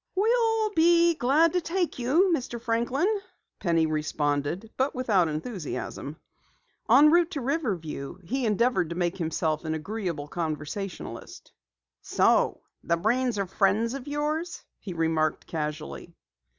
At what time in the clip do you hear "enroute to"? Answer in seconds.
6.89-7.41